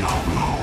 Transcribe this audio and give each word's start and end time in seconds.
Diablo. 0.00 0.59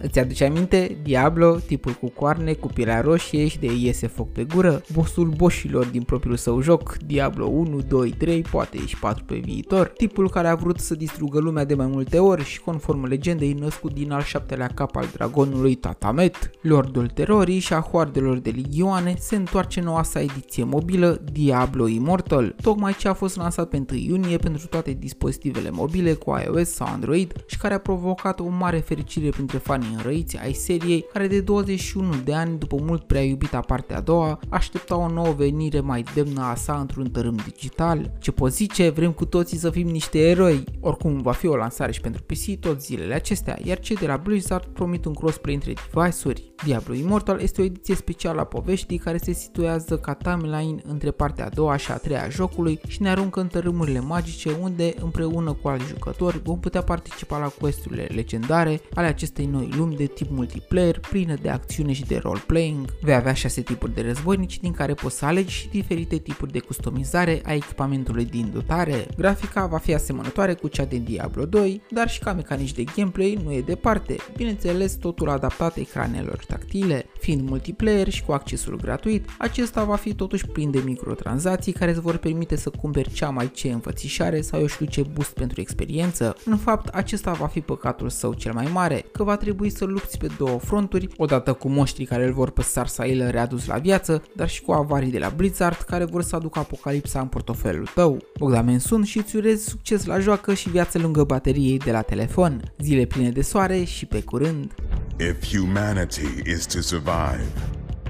Îți 0.00 0.18
aduce 0.18 0.44
aminte? 0.44 0.98
Diablo, 1.02 1.56
tipul 1.66 1.92
cu 1.92 2.08
coarne, 2.08 2.52
cu 2.52 2.66
pielea 2.66 3.00
roșie 3.00 3.46
și 3.46 3.58
de 3.58 3.72
iese 3.78 4.06
foc 4.06 4.32
pe 4.32 4.44
gură, 4.44 4.82
bossul 4.92 5.28
boșilor 5.28 5.86
din 5.86 6.02
propriul 6.02 6.36
său 6.36 6.60
joc, 6.60 6.96
Diablo 7.06 7.46
1, 7.46 7.80
2, 7.80 8.10
3, 8.10 8.42
poate 8.42 8.86
și 8.86 8.98
4 8.98 9.24
pe 9.24 9.34
viitor, 9.34 9.86
tipul 9.96 10.30
care 10.30 10.48
a 10.48 10.54
vrut 10.54 10.78
să 10.78 10.94
distrugă 10.94 11.38
lumea 11.38 11.64
de 11.64 11.74
mai 11.74 11.86
multe 11.86 12.18
ori 12.18 12.44
și 12.44 12.60
conform 12.60 13.06
legendei 13.06 13.52
născut 13.52 13.92
din 13.92 14.12
al 14.12 14.22
șaptelea 14.22 14.70
cap 14.74 14.96
al 14.96 15.08
dragonului 15.12 15.74
Tatamet, 15.74 16.50
Lordul 16.60 17.06
Terorii 17.06 17.58
și 17.58 17.74
a 17.74 17.80
hoardelor 17.80 18.38
de 18.38 18.50
ligioane 18.50 19.14
se 19.18 19.36
întoarce 19.36 19.80
noua 19.80 20.02
sa 20.02 20.20
ediție 20.20 20.64
mobilă 20.64 21.20
Diablo 21.32 21.86
Immortal, 21.86 22.54
tocmai 22.62 22.94
ce 22.98 23.08
a 23.08 23.14
fost 23.14 23.36
lansat 23.36 23.68
pe 23.68 23.84
1 23.90 23.98
iunie 23.98 24.36
pentru 24.36 24.66
toate 24.66 24.92
dispozitivele 24.92 25.70
mobile 25.70 26.12
cu 26.12 26.40
iOS 26.44 26.68
sau 26.68 26.86
Android 26.86 27.32
și 27.46 27.58
care 27.58 27.74
a 27.74 27.78
provocat 27.78 28.40
o 28.40 28.48
mare 28.48 28.78
fericire 28.78 29.28
printre 29.28 29.55
fanii 29.58 29.94
înrăiți 29.96 30.38
ai 30.38 30.52
seriei 30.52 31.06
care 31.12 31.26
de 31.26 31.40
21 31.40 32.14
de 32.24 32.34
ani 32.34 32.58
după 32.58 32.76
mult 32.80 33.02
prea 33.02 33.22
iubita 33.22 33.60
partea 33.60 33.96
a 33.96 34.00
doua 34.00 34.40
aștepta 34.48 34.96
o 34.96 35.08
nouă 35.08 35.34
venire 35.36 35.80
mai 35.80 36.04
demnă 36.14 36.42
a 36.42 36.54
sa 36.54 36.78
într-un 36.80 37.10
tărâm 37.10 37.36
digital. 37.44 38.10
Ce 38.18 38.32
pot 38.32 38.52
zice, 38.52 38.88
vrem 38.88 39.12
cu 39.12 39.24
toții 39.24 39.58
să 39.58 39.70
fim 39.70 39.88
niște 39.88 40.18
eroi. 40.18 40.64
Oricum 40.80 41.20
va 41.20 41.32
fi 41.32 41.46
o 41.46 41.56
lansare 41.56 41.92
și 41.92 42.00
pentru 42.00 42.22
PC 42.22 42.60
tot 42.60 42.82
zilele 42.82 43.14
acestea, 43.14 43.58
iar 43.64 43.78
cei 43.78 43.96
de 43.96 44.06
la 44.06 44.16
Blizzard 44.16 44.64
promit 44.64 45.04
un 45.04 45.14
crossplay 45.14 45.54
între 45.54 45.72
device-uri. 45.72 46.52
Diablo 46.64 46.94
Immortal 46.94 47.40
este 47.40 47.60
o 47.60 47.64
ediție 47.64 47.94
specială 47.94 48.40
a 48.40 48.44
poveștii 48.44 48.98
care 48.98 49.16
se 49.16 49.32
situează 49.32 49.96
ca 49.96 50.14
timeline 50.14 50.82
între 50.84 51.10
partea 51.10 51.44
a 51.44 51.48
doua 51.48 51.76
și 51.76 51.90
a 51.90 51.96
treia 51.96 52.22
a 52.22 52.28
jocului 52.28 52.80
și 52.86 53.02
ne 53.02 53.08
aruncă 53.08 53.40
în 53.40 53.46
tărâmurile 53.46 54.00
magice 54.00 54.50
unde 54.60 54.94
împreună 55.00 55.52
cu 55.52 55.68
alți 55.68 55.86
jucători 55.86 56.40
vom 56.44 56.60
putea 56.60 56.82
participa 56.82 57.38
la 57.38 57.46
questurile 57.46 58.06
legendare 58.14 58.80
ale 58.94 59.06
acestei 59.36 59.60
noi 59.60 59.78
lumi 59.78 59.96
de 59.96 60.06
tip 60.06 60.30
multiplayer 60.30 61.00
plină 61.00 61.34
de 61.42 61.48
acțiune 61.48 61.92
și 61.92 62.04
de 62.04 62.16
role-playing. 62.16 62.94
Vei 63.00 63.14
avea 63.14 63.32
6 63.32 63.60
tipuri 63.60 63.94
de 63.94 64.00
războinici 64.00 64.60
din 64.60 64.72
care 64.72 64.94
poți 64.94 65.16
să 65.16 65.24
alegi 65.24 65.54
și 65.54 65.68
diferite 65.68 66.16
tipuri 66.16 66.52
de 66.52 66.58
customizare 66.58 67.40
a 67.44 67.54
echipamentului 67.54 68.24
din 68.24 68.50
dotare. 68.52 69.06
Grafica 69.16 69.66
va 69.66 69.78
fi 69.78 69.94
asemănătoare 69.94 70.54
cu 70.54 70.68
cea 70.68 70.84
din 70.84 71.04
Diablo 71.04 71.44
2, 71.44 71.82
dar 71.90 72.08
și 72.08 72.18
ca 72.18 72.32
mecanici 72.32 72.72
de 72.72 72.84
gameplay 72.96 73.38
nu 73.44 73.52
e 73.52 73.60
departe, 73.60 74.16
bineînțeles 74.36 74.94
totul 74.94 75.28
adaptat 75.28 75.76
ecranelor 75.76 76.44
tactile. 76.46 77.06
Fiind 77.20 77.48
multiplayer 77.48 78.08
și 78.08 78.24
cu 78.24 78.32
accesul 78.32 78.76
gratuit, 78.76 79.28
acesta 79.38 79.84
va 79.84 79.96
fi 79.96 80.14
totuși 80.14 80.46
plin 80.46 80.70
de 80.70 80.82
microtransacții 80.84 81.72
care 81.72 81.90
îți 81.90 82.00
vor 82.00 82.16
permite 82.16 82.56
să 82.56 82.70
cumperi 82.70 83.12
cea 83.12 83.30
mai 83.30 83.50
ce 83.50 83.68
înfățișare 83.68 84.40
sau 84.40 84.60
eu 84.60 84.66
știu 84.66 84.86
ce 84.86 85.02
boost 85.02 85.32
pentru 85.32 85.60
experiență. 85.60 86.36
În 86.44 86.56
fapt, 86.56 86.88
acesta 86.88 87.32
va 87.32 87.46
fi 87.46 87.60
păcatul 87.60 88.08
său 88.08 88.32
cel 88.32 88.52
mai 88.52 88.68
mare, 88.72 89.04
că 89.12 89.24
va 89.26 89.36
trebui 89.36 89.70
să 89.70 89.84
lupți 89.84 90.18
pe 90.18 90.26
două 90.38 90.58
fronturi, 90.58 91.08
odată 91.16 91.52
cu 91.52 91.68
moștrii 91.68 92.06
care 92.06 92.26
îl 92.26 92.32
vor 92.32 92.50
păsa 92.50 92.68
Sarsail 92.68 93.28
readus 93.30 93.66
la 93.66 93.78
viață, 93.78 94.22
dar 94.34 94.48
și 94.48 94.62
cu 94.62 94.72
avarii 94.72 95.10
de 95.10 95.18
la 95.18 95.28
Blizzard 95.36 95.76
care 95.76 96.04
vor 96.04 96.22
să 96.22 96.36
aducă 96.36 96.58
apocalipsa 96.58 97.20
în 97.20 97.26
portofelul 97.26 97.88
tău. 97.94 98.18
Bogdamen 98.38 98.78
sun 98.78 99.04
și 99.04 99.18
îți 99.18 99.36
urez 99.36 99.64
succes 99.64 100.04
la 100.04 100.18
joacă 100.18 100.54
și 100.54 100.70
viață 100.70 100.98
lungă 100.98 101.24
bateriei 101.24 101.78
de 101.78 101.90
la 101.90 102.00
telefon. 102.00 102.72
Zile 102.78 103.04
pline 103.04 103.30
de 103.30 103.42
soare 103.42 103.84
și 103.84 104.06
pe 104.06 104.22
curând! 104.22 104.74
If 105.18 105.56
humanity 105.56 106.42
is 106.44 106.66
to 106.66 106.80
survive, 106.80 107.50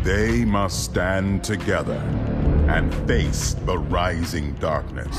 they 0.02 0.44
must 0.44 0.76
stand 0.76 1.46
together 1.46 2.00
and 2.68 2.92
face 3.06 3.54
the 3.64 3.78
rising 3.90 4.58
darkness. 4.58 5.16